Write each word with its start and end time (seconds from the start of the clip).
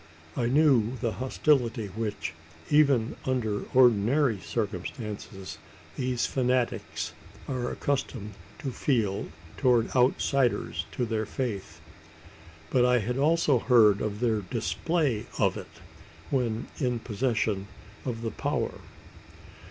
I 0.35 0.47
knew 0.47 0.97
the 0.99 1.11
hostility 1.11 1.85
which, 1.85 2.33
even 2.71 3.15
under 3.25 3.65
ordinary 3.71 4.39
circumstances, 4.39 5.59
these 5.95 6.25
fanatics 6.25 7.13
are 7.47 7.69
accustomed 7.69 8.33
to 8.63 8.71
feel 8.71 9.27
towards 9.57 9.95
outsiders 9.95 10.87
to 10.93 11.05
their 11.05 11.27
faith; 11.27 11.81
but 12.71 12.83
I 12.83 12.97
had 12.97 13.19
also 13.19 13.59
heard 13.59 14.01
of 14.01 14.21
their 14.21 14.41
display 14.41 15.27
of 15.37 15.55
it, 15.55 15.67
when 16.31 16.65
in 16.79 16.97
possession 16.97 17.67
of 18.03 18.23
the 18.23 18.31
power. 18.31 18.73